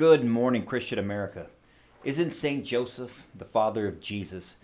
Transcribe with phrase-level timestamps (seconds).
[0.00, 1.48] Good morning, Christian America.
[2.04, 2.64] Isn't St.
[2.64, 4.56] Joseph, the father of Jesus,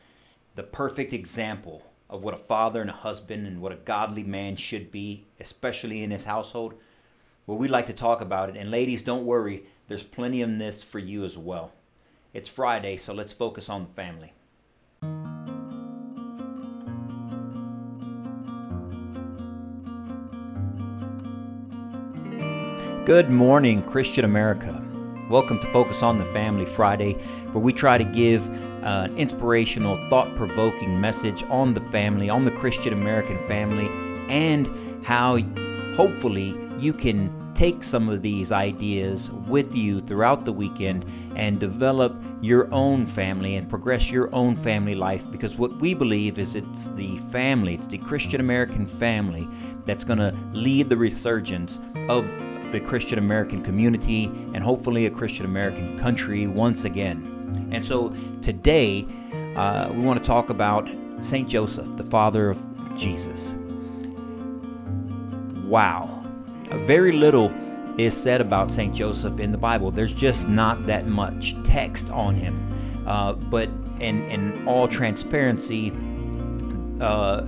[0.54, 4.56] the perfect example of what a father and a husband and what a godly man
[4.56, 6.72] should be, especially in his household?
[7.46, 8.56] Well, we'd like to talk about it.
[8.56, 11.72] And ladies, don't worry, there's plenty of this for you as well.
[12.32, 14.32] It's Friday, so let's focus on the family.
[23.04, 24.85] Good morning, Christian America.
[25.28, 27.14] Welcome to Focus on the Family Friday,
[27.50, 28.48] where we try to give
[28.84, 33.88] uh, an inspirational, thought provoking message on the family, on the Christian American family,
[34.32, 34.70] and
[35.04, 35.38] how
[35.96, 42.16] hopefully you can take some of these ideas with you throughout the weekend and develop
[42.40, 46.86] your own family and progress your own family life because what we believe is it's
[46.88, 49.48] the family, it's the Christian American family
[49.86, 52.24] that's going to lead the resurgence of
[52.78, 57.70] the Christian American community and hopefully a Christian American country once again.
[57.72, 59.06] And so today,
[59.56, 60.86] uh, we want to talk about
[61.22, 61.48] St.
[61.48, 62.58] Joseph, the father of
[62.94, 63.54] Jesus.
[65.64, 66.22] Wow.
[66.84, 67.50] Very little
[67.96, 68.94] is said about St.
[68.94, 69.90] Joseph in the Bible.
[69.90, 72.54] There's just not that much text on him.
[73.06, 73.70] Uh, but
[74.00, 75.92] in, in all transparency,
[77.00, 77.46] uh,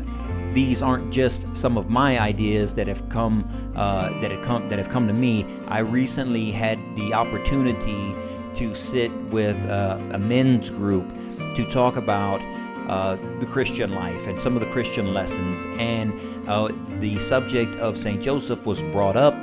[0.52, 4.78] these aren't just some of my ideas that have come uh, that have come that
[4.78, 5.46] have come to me.
[5.68, 8.14] I recently had the opportunity
[8.54, 11.08] to sit with uh, a men's group
[11.56, 12.40] to talk about
[12.88, 16.12] uh, the Christian life and some of the Christian lessons, and
[16.48, 19.34] uh, the subject of Saint Joseph was brought up,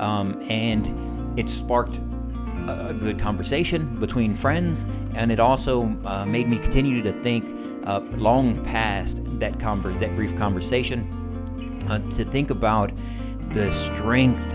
[0.00, 1.98] um, and it sparked
[2.68, 7.44] a good conversation between friends, and it also uh, made me continue to think
[7.84, 11.06] uh, long past that conver- that brief conversation
[11.88, 12.92] uh, to think about
[13.52, 14.54] the strength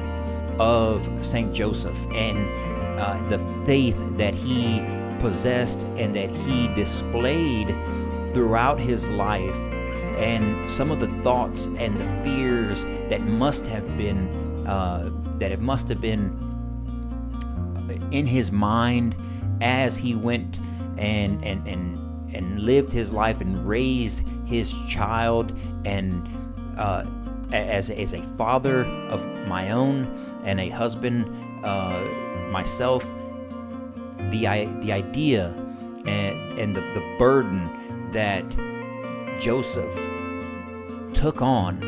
[0.59, 2.47] of Saint Joseph and
[2.99, 4.79] uh, the faith that he
[5.19, 7.75] possessed and that he displayed
[8.33, 9.55] throughout his life,
[10.17, 14.27] and some of the thoughts and the fears that must have been
[14.67, 16.41] uh, that it must have been
[18.11, 19.15] in his mind
[19.61, 20.57] as he went
[20.97, 22.04] and and and
[22.35, 26.27] and lived his life and raised his child and
[26.77, 27.05] uh,
[27.51, 30.05] as, as a father of my own
[30.43, 31.25] and a husband
[31.65, 31.99] uh,
[32.51, 33.03] myself
[34.31, 34.45] the
[34.81, 35.47] the idea
[36.05, 37.69] and and the, the burden
[38.11, 38.45] that
[39.39, 39.93] Joseph
[41.13, 41.79] took on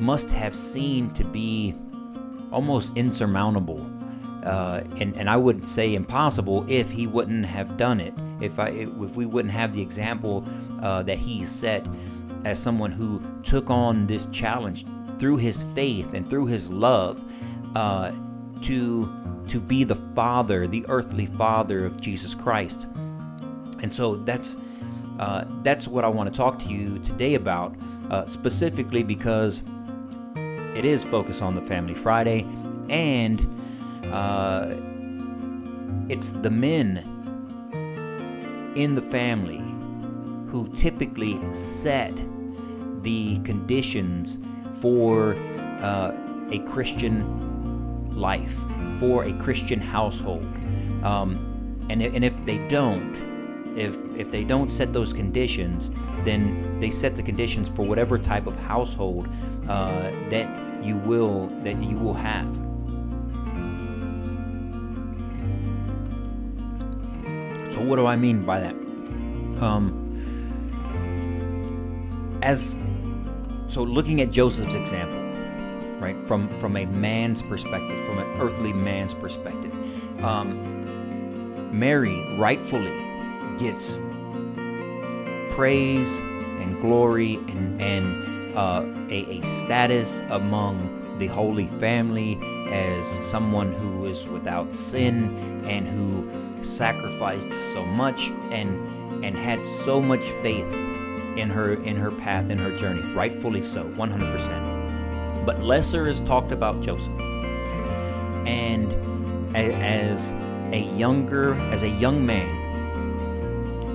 [0.00, 1.74] must have seemed to be
[2.52, 3.89] almost insurmountable
[4.44, 8.14] uh, and, and I would say impossible if he wouldn't have done it.
[8.40, 10.44] If I if we wouldn't have the example
[10.82, 11.86] uh, that he set
[12.44, 14.86] as someone who took on this challenge
[15.18, 17.22] through his faith and through his love
[17.76, 18.12] uh,
[18.62, 19.14] to
[19.48, 22.86] to be the father, the earthly father of Jesus Christ.
[23.82, 24.56] And so that's
[25.18, 27.76] uh, that's what I want to talk to you today about,
[28.10, 29.60] uh, specifically because
[30.74, 32.46] it is focused on the Family Friday
[32.88, 33.46] and
[34.12, 34.76] uh,
[36.08, 36.98] it's the men
[38.76, 39.62] in the family
[40.50, 42.14] who typically set
[43.02, 44.38] the conditions
[44.80, 45.34] for
[45.80, 46.12] uh,
[46.50, 47.24] a Christian
[48.10, 48.58] life,
[48.98, 50.44] for a Christian household.
[51.04, 51.46] Um,
[51.88, 53.16] and, and if they don't,
[53.76, 55.90] if if they don't set those conditions,
[56.24, 59.28] then they set the conditions for whatever type of household
[59.68, 62.69] uh, that you will that you will have.
[67.90, 68.74] What do I mean by that?
[69.60, 69.96] Um,
[72.40, 72.76] as
[73.66, 75.18] so looking at Joseph's example,
[75.98, 79.74] right from from a man's perspective, from an earthly man's perspective,
[80.24, 80.56] um,
[81.76, 82.96] Mary rightfully
[83.58, 83.98] gets
[85.50, 86.18] praise
[86.60, 92.38] and glory and and uh, a, a status among the Holy Family
[92.70, 96.30] as someone who is without sin and who
[96.62, 100.72] sacrificed so much and and had so much faith
[101.36, 103.02] in her in her path in her journey.
[103.14, 104.80] Rightfully so 100%
[105.44, 107.12] but lesser is talked about joseph.
[108.46, 108.92] And
[109.56, 110.32] as
[110.72, 112.54] a younger as a young man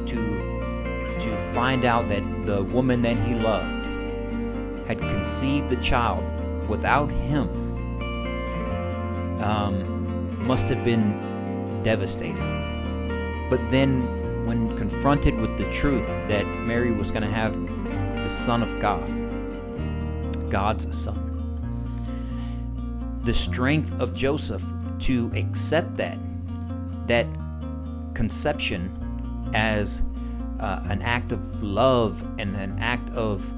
[0.05, 3.85] to to find out that the woman that he loved
[4.87, 6.23] had conceived the child
[6.67, 7.47] without him
[9.41, 11.13] um, must have been
[11.85, 12.65] devastating
[13.49, 17.53] but then, when confronted with the truth that Mary was going to have
[18.15, 19.07] the Son of God,
[20.49, 21.21] God's Son,
[23.23, 24.63] the strength of Joseph
[24.99, 26.17] to accept that
[27.05, 27.27] that
[28.15, 28.91] conception
[29.53, 30.01] as
[30.59, 33.53] uh, an act of love and an act of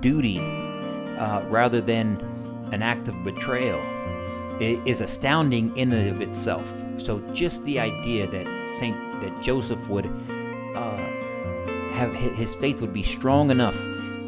[0.00, 2.20] duty uh, rather than
[2.70, 3.80] an act of betrayal
[4.60, 6.84] is astounding in and of itself.
[6.98, 8.46] So just the idea that
[8.78, 10.06] Saint that Joseph would
[10.74, 10.96] uh,
[11.92, 13.76] have his faith would be strong enough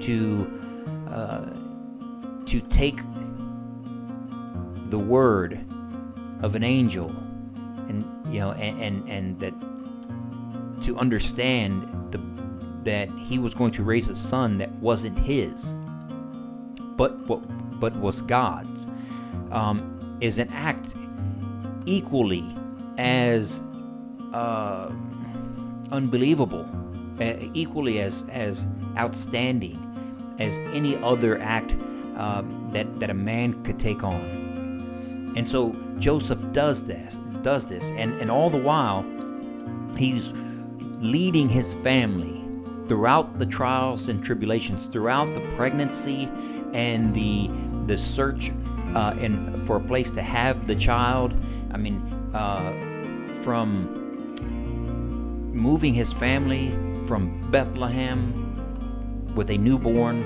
[0.02, 0.60] to
[1.10, 1.46] uh,
[2.46, 3.00] to take
[4.90, 5.64] the word
[6.40, 7.10] of an angel
[7.88, 9.54] and you know and and, and that
[10.82, 12.18] to understand the
[12.84, 15.74] that he was going to raise a son that wasn't his
[16.96, 17.40] but but,
[17.80, 18.86] but was God's
[19.50, 20.94] um, is an act
[21.86, 22.54] equally
[22.98, 23.60] as
[24.34, 24.92] uh,
[25.90, 26.68] unbelievable
[27.20, 28.66] uh, equally as as
[28.96, 29.84] outstanding
[30.38, 31.72] as any other act
[32.16, 35.32] um, that that a man could take on.
[35.36, 39.06] And so Joseph does this, does this, and and all the while
[39.96, 40.32] he's
[41.00, 42.44] leading his family
[42.88, 46.28] throughout the trials and tribulations, throughout the pregnancy
[46.74, 47.50] and the
[47.86, 48.52] the search
[48.94, 51.34] uh, and for a place to have the child.
[51.72, 51.96] I mean,
[52.34, 52.87] uh,
[53.34, 53.94] from
[55.52, 56.70] moving his family
[57.06, 60.22] from Bethlehem with a newborn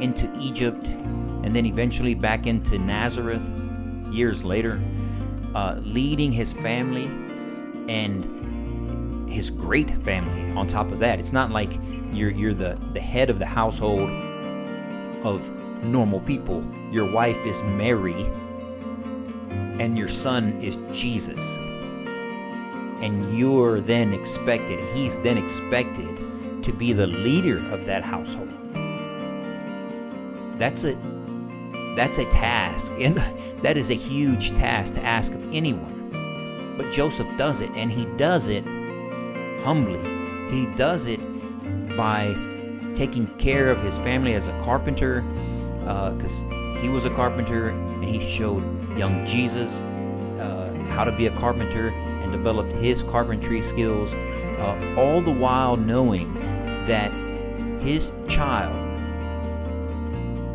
[0.00, 3.48] into Egypt and then eventually back into Nazareth
[4.10, 4.80] years later,
[5.54, 7.04] uh, leading his family
[7.88, 11.18] and his great family on top of that.
[11.18, 11.70] It's not like
[12.12, 14.08] you're, you're the, the head of the household
[15.24, 15.50] of
[15.82, 16.64] normal people.
[16.90, 18.26] Your wife is Mary
[19.80, 21.58] and your son is Jesus.
[23.02, 28.48] And you're then expected, and he's then expected to be the leader of that household.
[30.58, 30.96] That's a
[31.96, 33.16] that's a task, and
[33.62, 36.74] that is a huge task to ask of anyone.
[36.76, 38.64] But Joseph does it, and he does it
[39.62, 40.00] humbly.
[40.50, 41.20] He does it
[41.96, 42.34] by
[42.94, 45.22] taking care of his family as a carpenter,
[45.80, 48.62] because uh, he was a carpenter, and he showed
[48.96, 49.80] young Jesus
[50.92, 56.32] how to be a carpenter and developed his carpentry skills, uh, all the while knowing
[56.86, 57.10] that
[57.82, 58.76] his child,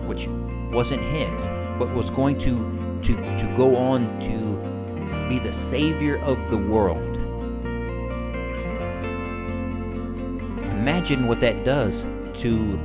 [0.07, 0.27] which
[0.71, 1.47] wasn't his,
[1.79, 7.03] but was going to, to, to go on to be the savior of the world.
[10.71, 12.03] Imagine what that does
[12.35, 12.79] to,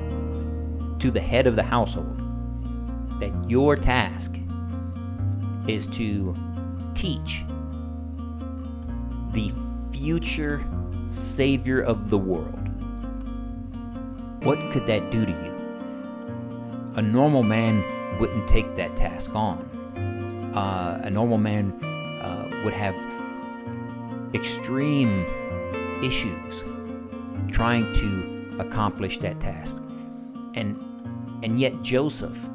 [0.99, 2.19] to the head of the household.
[3.21, 4.37] That your task
[5.69, 6.35] is to
[7.03, 7.45] teach
[9.33, 9.53] the
[9.93, 10.65] future
[11.11, 12.63] savior of the world
[14.43, 15.55] what could that do to you?
[16.97, 17.85] A normal man
[18.19, 19.59] wouldn't take that task on.
[20.55, 22.97] Uh, a normal man uh, would have
[24.35, 25.25] extreme
[26.03, 26.65] issues
[27.53, 29.81] trying to accomplish that task.
[30.55, 30.77] And
[31.45, 32.49] and yet Joseph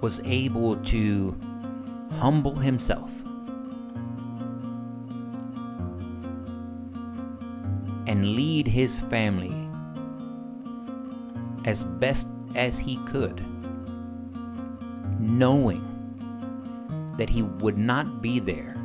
[0.00, 1.38] was able to
[2.18, 3.10] humble himself.
[8.06, 9.54] And lead his family
[11.64, 13.44] as best as he could,
[15.18, 15.82] knowing
[17.16, 18.76] that he would not be there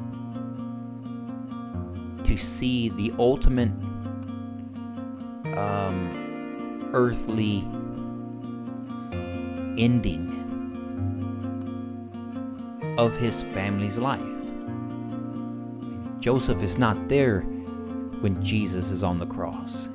[2.23, 3.71] to see the ultimate
[5.57, 7.63] um, earthly
[9.81, 10.38] ending
[12.99, 14.21] of his family's life.
[16.19, 17.41] Joseph is not there
[18.19, 19.87] when Jesus is on the cross.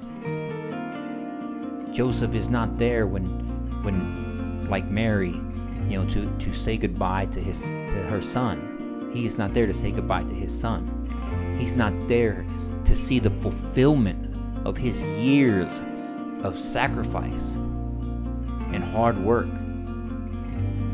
[1.92, 3.24] Joseph is not there when,
[3.82, 5.34] when, like Mary,
[5.86, 9.10] you know, to, to say goodbye to his to her son.
[9.12, 10.88] He is not there to say goodbye to his son.
[11.58, 12.46] He's not there
[12.86, 14.34] to see the fulfillment
[14.66, 15.82] of his years
[16.42, 17.56] of sacrifice
[18.72, 19.48] and hard work.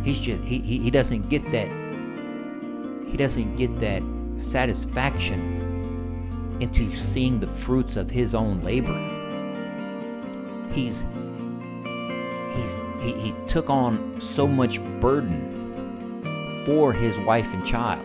[0.05, 1.69] He's just he, he, he doesn't get that
[3.11, 4.03] he doesn't get that
[4.37, 5.59] satisfaction
[6.61, 9.21] into seeing the fruits of his own labor
[10.73, 11.07] he's
[12.55, 18.05] he's he, he took on so much burden for his wife and child,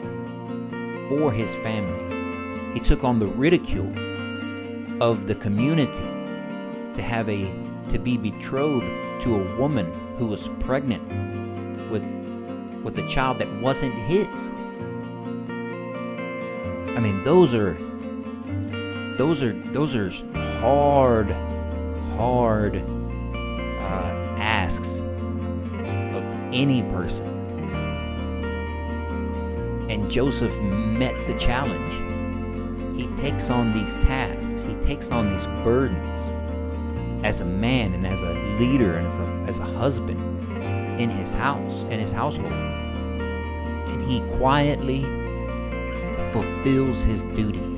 [1.10, 2.74] for his family.
[2.74, 3.92] He took on the ridicule
[5.02, 6.10] of the community
[6.94, 7.54] to have a
[7.92, 8.90] to be betrothed
[9.22, 11.04] to a woman who was pregnant
[11.92, 12.04] with
[12.84, 14.52] with a child that wasn't his.
[16.96, 17.74] I mean, those are
[19.18, 20.10] those are those are
[20.60, 21.30] hard
[22.16, 26.24] hard uh, asks of
[26.54, 27.28] any person.
[29.90, 32.06] And Joseph met the challenge
[32.96, 36.32] he takes on these tasks, he takes on these burdens
[37.25, 40.20] as a man and as a leader and as a, as a husband
[41.00, 42.54] in his house and his household.
[42.54, 45.04] And he quietly
[46.36, 47.77] fulfills his duty.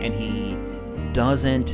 [0.00, 0.56] And he
[1.12, 1.70] doesn't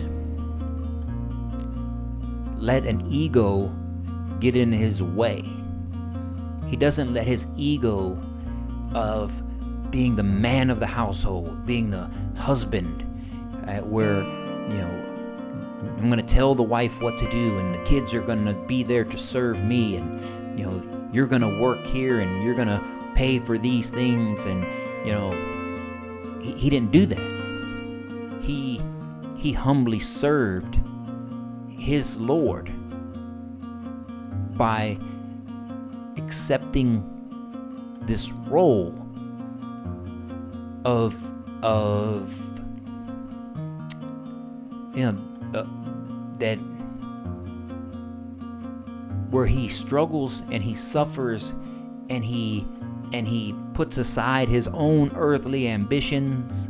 [2.60, 3.72] let an ego
[4.40, 5.44] get in his way.
[6.66, 8.20] He doesn't let his ego
[8.94, 9.42] of
[9.92, 13.04] being the man of the household, being the husband,
[13.68, 15.06] uh, where, you know,
[15.98, 18.54] I'm going to tell the wife what to do, and the kids are going to
[18.66, 22.56] be there to serve me, and, you know, you're going to work here and you're
[22.56, 22.82] going to
[23.14, 24.64] pay for these things, and,
[25.06, 25.32] you know,
[26.40, 28.40] he, he didn't do that.
[28.42, 28.80] He,
[29.36, 30.78] he humbly served
[31.68, 32.70] his Lord
[34.56, 34.98] by
[36.16, 37.04] accepting
[38.02, 38.94] this role
[40.84, 41.14] of
[41.62, 42.38] of
[44.94, 45.18] you know
[45.54, 45.66] uh,
[46.38, 46.56] that
[49.30, 51.52] where he struggles and he suffers
[52.08, 52.66] and he
[53.12, 56.68] and he puts aside his own earthly ambitions.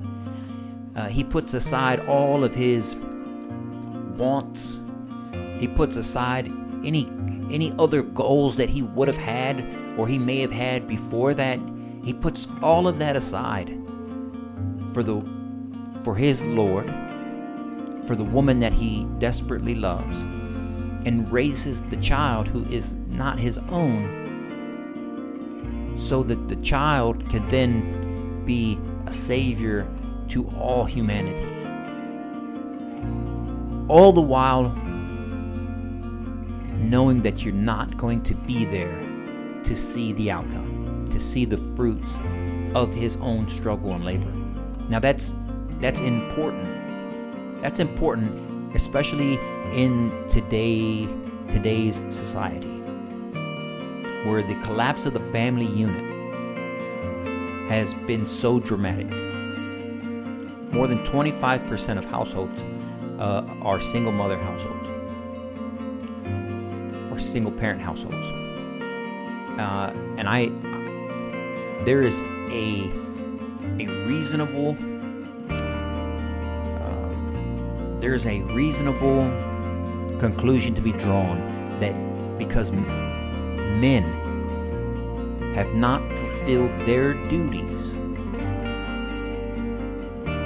[0.95, 2.95] Uh, he puts aside all of his
[4.15, 4.79] wants.
[5.59, 6.47] He puts aside
[6.85, 7.11] any
[7.51, 9.67] any other goals that he would have had
[9.99, 11.59] or he may have had before that.
[12.05, 13.71] He puts all of that aside
[14.93, 15.21] for the
[16.05, 16.87] for his lord
[18.07, 20.23] for the woman that he desperately loves
[21.07, 24.21] and raises the child who is not his own
[26.01, 29.87] so that the child can then be a savior
[30.29, 31.61] to all humanity
[33.91, 34.69] all the while
[36.77, 39.01] knowing that you're not going to be there
[39.65, 42.21] to see the outcome, to see the fruits
[42.77, 44.33] of his own struggle and labor.
[44.89, 45.35] Now that's
[45.81, 46.69] that's important.
[47.63, 49.35] That's important, especially
[49.73, 51.09] in today
[51.49, 52.80] today's society,
[54.25, 56.05] where the collapse of the family unit
[57.69, 59.09] has been so dramatic.
[60.73, 62.63] More than 25% of households
[63.19, 64.89] uh, are single mother households
[67.11, 68.29] or single parent households.
[69.59, 70.51] Uh, and I,
[71.85, 72.91] there is a
[73.79, 74.77] a reasonable,
[75.51, 75.59] uh,
[78.01, 79.21] there is a reasonable
[80.19, 81.39] conclusion to be drawn
[81.81, 81.95] that
[82.39, 82.71] because
[83.81, 84.05] men
[85.55, 87.95] have not fulfilled their duties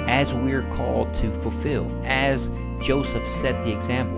[0.07, 2.49] as we're called to fulfill, as
[2.81, 4.17] Joseph set the example,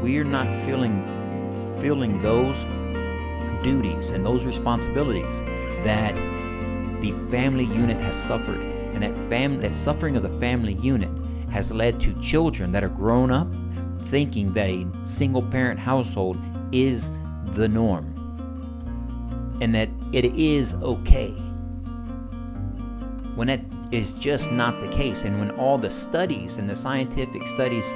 [0.00, 1.04] we're not filling
[1.56, 2.62] fulfilling those
[3.62, 5.40] duties and those responsibilities
[5.84, 6.14] that
[7.00, 8.60] the family unit has suffered.
[8.60, 11.10] And that, fam- that suffering of the family unit
[11.50, 13.48] has led to children that are grown up
[14.02, 16.38] thinking that a single parent household
[16.72, 17.10] is
[17.52, 18.09] the norm
[19.60, 21.30] and that it is okay.
[23.34, 23.60] When that
[23.92, 27.92] is just not the case, and when all the studies and the scientific studies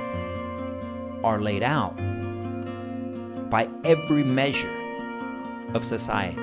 [1.23, 1.97] are laid out,
[3.51, 4.73] by every measure
[5.75, 6.41] of society.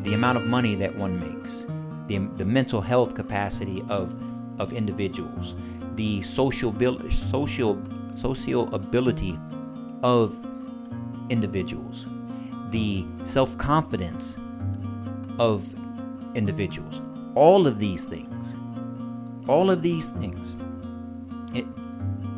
[0.00, 1.66] The amount of money that one makes,
[2.06, 4.18] the, the mental health capacity of,
[4.58, 5.54] of individuals,
[5.96, 6.72] the social,
[7.10, 7.82] social,
[8.14, 9.38] social ability
[10.02, 10.40] of
[11.30, 12.06] individuals,
[12.70, 14.36] the self confidence
[15.38, 15.74] of
[16.34, 17.00] individuals.
[17.34, 18.54] All of these things,
[19.48, 20.54] all of these things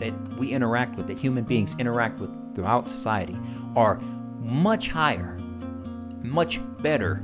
[0.03, 3.39] that we interact with, that human beings interact with throughout society,
[3.77, 4.01] are
[4.41, 5.39] much higher,
[6.23, 7.23] much better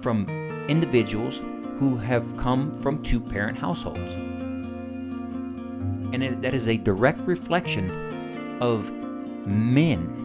[0.00, 0.26] from
[0.68, 1.40] individuals
[1.78, 4.12] who have come from two parent households.
[6.14, 7.90] And it, that is a direct reflection
[8.60, 8.92] of
[9.44, 10.21] men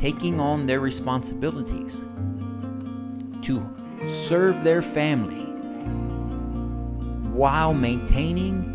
[0.00, 2.02] taking on their responsibilities
[3.42, 3.62] to
[4.08, 5.44] serve their family
[7.34, 8.66] while maintaining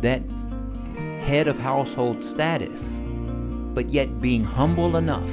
[0.00, 0.22] that
[1.20, 3.00] head of household status,
[3.74, 5.28] but yet being humble enough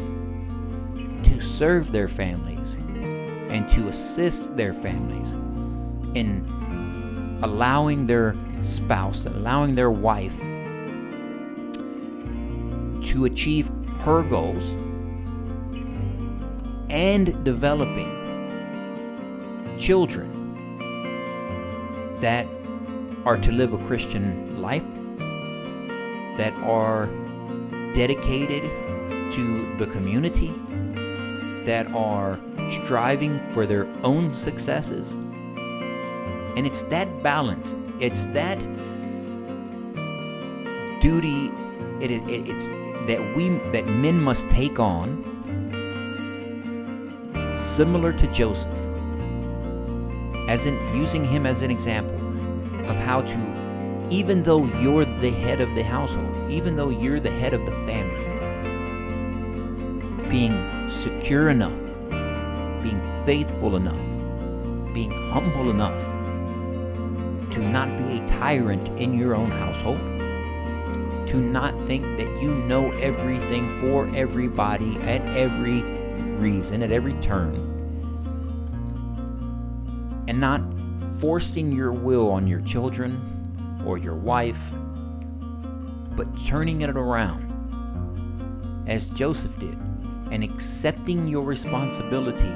[1.23, 2.73] to serve their families
[3.51, 5.33] and to assist their families
[6.15, 6.43] in
[7.43, 10.39] allowing their spouse, allowing their wife
[13.03, 14.71] to achieve her goals
[16.89, 18.11] and developing
[19.77, 20.31] children
[22.21, 22.47] that
[23.25, 24.85] are to live a Christian life,
[26.37, 27.07] that are
[27.93, 28.63] dedicated
[29.33, 30.53] to the community,
[31.65, 32.39] that are
[32.83, 35.13] striving for their own successes.
[35.13, 38.59] And it's that balance, it's that
[41.01, 41.51] duty
[42.01, 42.67] it, it, it's
[43.07, 45.23] that we that men must take on
[47.55, 48.73] similar to Joseph
[50.47, 52.15] as in using him as an example
[52.89, 57.31] of how to even though you're the head of the household even though you're the
[57.31, 58.25] head of the family
[60.29, 61.77] being secure enough
[62.83, 65.99] being faithful enough being humble enough
[67.51, 70.14] to not be a tyrant in your own household
[71.35, 75.81] to not think that you know everything for everybody at every
[76.37, 77.55] reason, at every turn,
[80.29, 80.61] and not
[81.19, 84.71] forcing your will on your children or your wife,
[86.15, 87.43] but turning it around
[88.87, 89.77] as Joseph did
[90.31, 92.53] and accepting your responsibility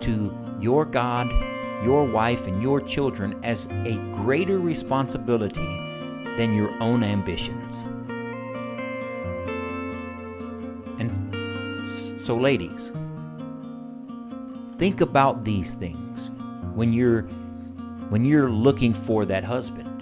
[0.00, 1.30] to your God,
[1.84, 5.85] your wife, and your children as a greater responsibility
[6.36, 7.84] than your own ambitions.
[10.98, 12.90] And so, ladies,
[14.76, 16.30] think about these things
[16.74, 17.22] when you're
[18.08, 19.92] when you're looking for that husband.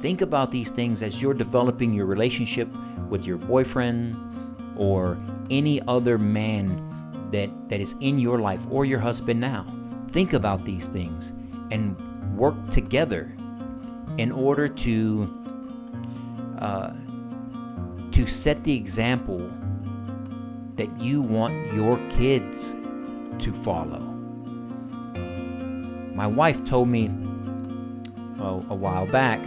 [0.00, 2.68] Think about these things as you're developing your relationship
[3.08, 4.16] with your boyfriend
[4.76, 5.18] or
[5.50, 9.66] any other man that, that is in your life or your husband now.
[10.08, 11.32] Think about these things
[11.70, 11.96] and
[12.36, 13.32] work together
[14.18, 15.42] in order to
[16.58, 16.92] uh,
[18.12, 19.50] to set the example
[20.76, 22.74] that you want your kids
[23.38, 24.00] to follow.
[26.14, 27.08] My wife told me
[28.36, 29.40] well, a while back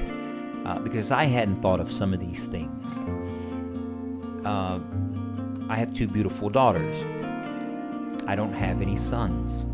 [0.66, 2.98] uh, because I hadn't thought of some of these things.
[4.46, 4.80] Uh,
[5.70, 7.04] I have two beautiful daughters.
[8.28, 9.66] I don't have any sons.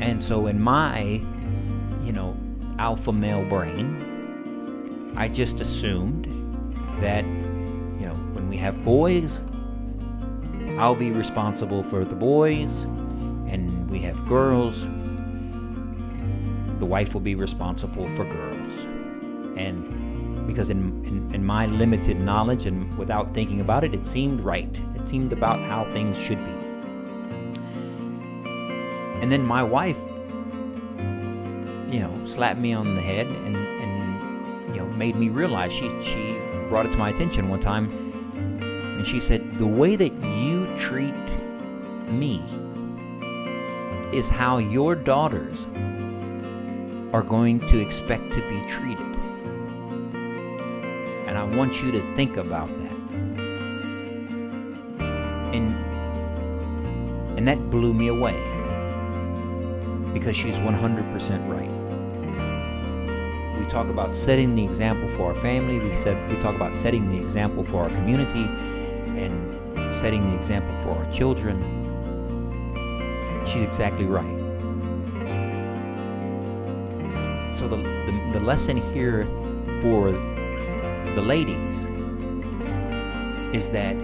[0.00, 1.22] And so, in my,
[2.04, 2.36] you know,
[2.80, 6.24] alpha male brain, I just assumed
[7.00, 9.38] that, you know, when we have boys,
[10.78, 12.82] I'll be responsible for the boys,
[13.52, 14.84] and we have girls,
[16.78, 18.74] the wife will be responsible for girls.
[19.58, 24.40] And because in, in, in, my limited knowledge and without thinking about it, it seemed
[24.40, 24.74] right.
[24.94, 26.52] It seemed about how things should be.
[29.20, 30.00] And then my wife
[31.90, 35.88] you know, slapped me on the head and, and you know, made me realize she
[36.00, 37.90] she brought it to my attention one time
[38.62, 41.14] and she said, "The way that you treat
[42.06, 42.42] me
[44.12, 45.66] is how your daughters
[47.12, 49.06] are going to expect to be treated."
[51.26, 52.96] And I want you to think about that.
[55.54, 55.74] And
[57.36, 58.38] and that blew me away
[60.12, 61.79] because she's 100% right
[63.70, 65.78] talk about setting the example for our family.
[65.78, 68.44] We said we talk about setting the example for our community
[69.16, 71.56] and setting the example for our children.
[73.46, 74.38] She's exactly right.
[77.56, 79.24] So the, the, the lesson here
[79.80, 81.86] for the ladies
[83.54, 83.96] is that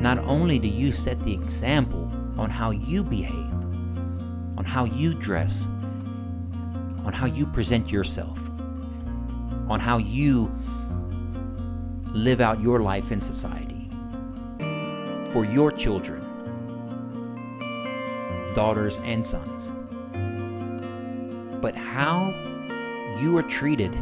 [0.00, 3.52] not only do you set the example on how you behave,
[4.56, 5.66] on how you dress,
[7.04, 8.50] on how you present yourself,
[9.70, 10.52] on how you
[12.12, 13.88] live out your life in society
[15.32, 16.20] for your children,
[18.54, 19.68] daughters, and sons.
[21.62, 22.34] But how
[23.20, 23.92] you are treated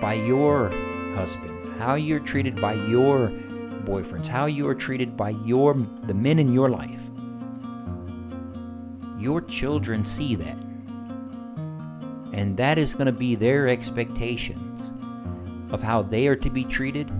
[0.00, 0.70] by your
[1.14, 3.28] husband, how you're treated by your
[3.84, 7.08] boyfriends, how you are treated by your the men in your life.
[9.16, 10.69] Your children see that.
[12.40, 14.90] And that is going to be their expectations
[15.70, 17.12] of how they are to be treated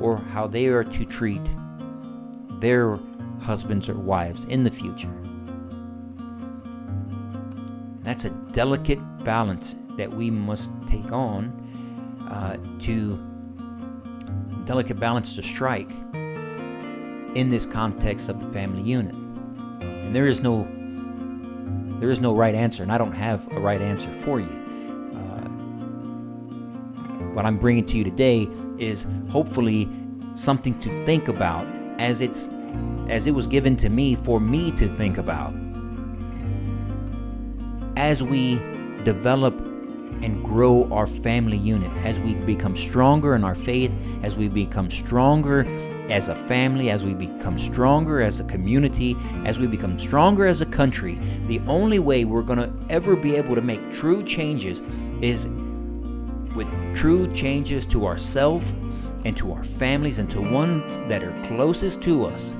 [0.00, 1.42] or how they are to treat
[2.60, 2.96] their
[3.40, 5.12] husbands or wives in the future.
[8.04, 11.50] That's a delicate balance that we must take on
[12.30, 13.16] uh, to
[14.64, 15.90] delicate balance to strike
[17.34, 19.16] in this context of the family unit.
[19.80, 20.68] And there is no
[21.98, 24.67] there is no right answer, and I don't have a right answer for you.
[27.38, 28.48] What I'm bringing to you today
[28.78, 29.88] is hopefully
[30.34, 31.68] something to think about
[32.00, 32.48] as it's
[33.08, 35.54] as it was given to me for me to think about.
[37.96, 38.56] As we
[39.04, 39.56] develop
[40.20, 44.90] and grow our family unit as we become stronger in our faith as we become
[44.90, 45.64] stronger
[46.10, 50.60] as a family, as we become stronger as a community, as we become stronger as
[50.60, 54.82] a country, the only way we're going to ever be able to make true changes
[55.20, 55.48] is
[56.58, 58.72] with true changes to ourselves
[59.24, 62.50] and to our families and to ones that are closest to us.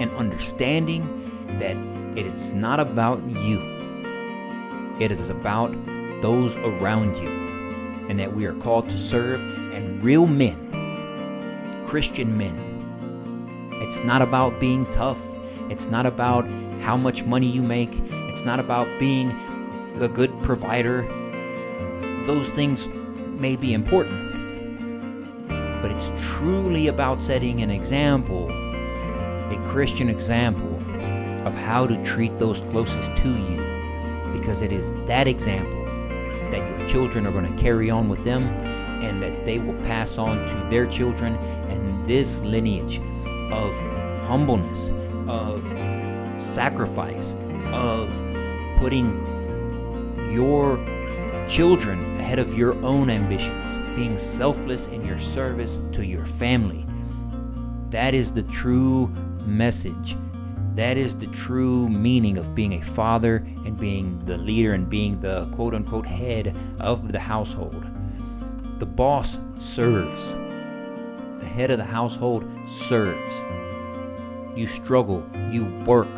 [0.00, 1.02] And understanding
[1.60, 1.76] that
[2.18, 3.60] it is not about you,
[4.98, 5.70] it is about
[6.20, 7.30] those around you,
[8.08, 9.40] and that we are called to serve
[9.72, 10.66] and real men
[11.84, 12.56] Christian men.
[13.82, 15.20] It's not about being tough.
[15.70, 16.44] It's not about
[16.80, 17.90] how much money you make.
[18.10, 19.30] It's not about being
[20.00, 21.02] a good provider.
[22.30, 22.86] Those things
[23.40, 24.30] may be important.
[25.82, 30.76] But it's truly about setting an example, a Christian example,
[31.44, 34.32] of how to treat those closest to you.
[34.32, 35.84] Because it is that example
[36.52, 38.44] that your children are going to carry on with them
[39.02, 43.00] and that they will pass on to their children and this lineage
[43.50, 43.74] of
[44.28, 44.88] humbleness,
[45.26, 45.66] of
[46.40, 47.34] sacrifice,
[47.72, 48.08] of
[48.78, 49.18] putting
[50.30, 50.78] your
[51.50, 56.86] children ahead of your own ambitions, being selfless in your service to your family.
[57.90, 59.08] That is the true
[59.44, 60.16] message.
[60.76, 65.20] That is the true meaning of being a father and being the leader and being
[65.20, 67.84] the quote unquote head of the household.
[68.78, 70.30] The boss serves.
[71.40, 73.34] The head of the household serves.
[74.56, 76.08] You struggle, you work,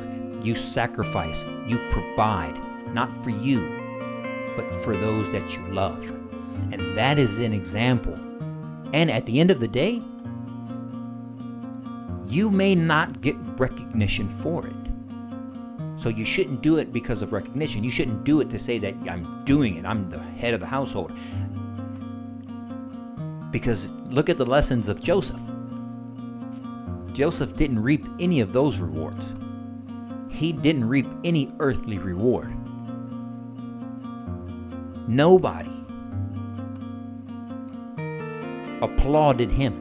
[0.45, 2.61] you sacrifice, you provide,
[2.93, 3.82] not for you,
[4.57, 6.03] but for those that you love.
[6.73, 8.15] And that is an example.
[8.93, 10.03] And at the end of the day,
[12.29, 14.75] you may not get recognition for it.
[15.97, 17.85] So you shouldn't do it because of recognition.
[17.85, 19.85] You shouldn't do it to say that I'm doing it.
[19.85, 21.13] I'm the head of the household.
[23.51, 25.41] Because look at the lessons of Joseph.
[27.13, 29.33] Joseph didn't reap any of those rewards.
[30.31, 32.53] He didn't reap any earthly reward.
[35.13, 35.85] Nobody
[38.81, 39.75] applauded him.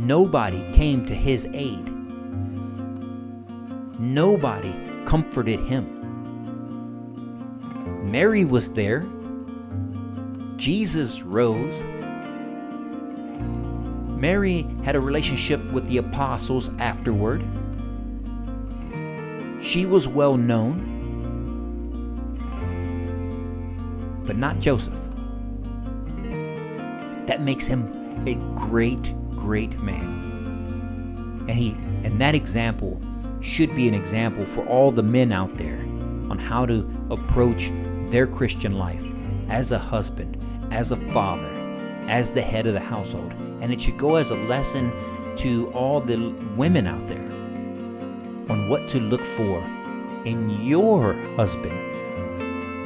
[0.00, 1.88] Nobody came to his aid.
[4.00, 5.86] Nobody comforted him.
[8.10, 9.06] Mary was there.
[10.56, 11.80] Jesus rose.
[14.18, 17.44] Mary had a relationship with the apostles afterward.
[19.62, 20.93] She was well known,
[24.24, 24.94] but not Joseph.
[27.26, 31.44] That makes him a great, great man.
[31.48, 31.72] And he
[32.04, 33.00] and that example
[33.40, 35.80] should be an example for all the men out there
[36.30, 37.70] on how to approach
[38.10, 39.04] their Christian life
[39.48, 40.38] as a husband,
[40.70, 41.50] as a father,
[42.08, 43.32] as the head of the household
[43.64, 44.92] and it should go as a lesson
[45.36, 46.18] to all the
[46.54, 47.18] women out there
[48.50, 49.58] on what to look for
[50.26, 51.93] in your husband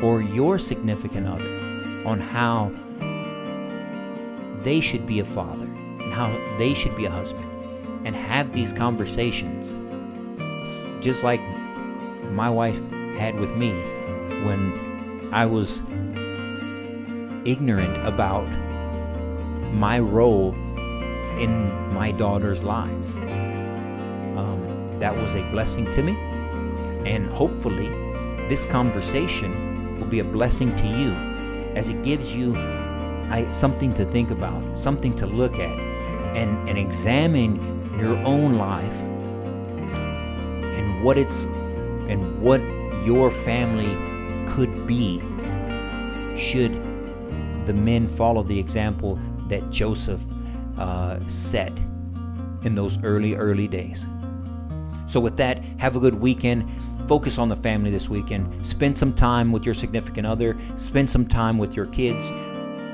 [0.02, 2.72] or your significant other on how
[4.62, 7.46] they should be a father and how they should be a husband
[8.06, 9.74] and have these conversations
[11.00, 11.40] just like
[12.30, 12.80] my wife
[13.16, 13.70] had with me
[14.44, 15.80] when I was
[17.44, 18.46] ignorant about
[19.72, 20.54] my role
[21.38, 23.16] in my daughter's lives.
[24.36, 26.16] Um, that was a blessing to me,
[27.06, 27.88] and hopefully,
[28.48, 29.67] this conversation
[29.98, 31.12] will be a blessing to you
[31.74, 35.78] as it gives you I, something to think about, something to look at,
[36.36, 37.56] and, and examine
[37.98, 39.02] your own life
[40.74, 42.60] and what it's and what
[43.04, 43.94] your family
[44.48, 45.20] could be
[46.38, 46.72] should
[47.66, 50.22] the men follow the example that Joseph
[50.78, 51.72] uh, set
[52.62, 54.06] in those early, early days.
[55.06, 56.68] So, with that, have a good weekend.
[57.08, 58.66] Focus on the family this weekend.
[58.66, 60.56] Spend some time with your significant other.
[60.76, 62.30] Spend some time with your kids.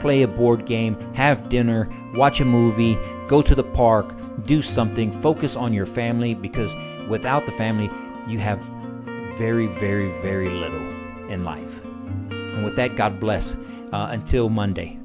[0.00, 0.94] Play a board game.
[1.14, 1.92] Have dinner.
[2.14, 2.96] Watch a movie.
[3.26, 4.14] Go to the park.
[4.44, 5.10] Do something.
[5.10, 6.76] Focus on your family because
[7.08, 7.90] without the family,
[8.28, 8.60] you have
[9.36, 10.86] very, very, very little
[11.28, 11.84] in life.
[11.84, 13.56] And with that, God bless.
[13.92, 14.98] Uh, until Monday.